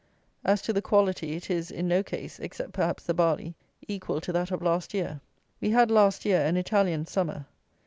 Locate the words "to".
0.63-0.73, 4.21-4.33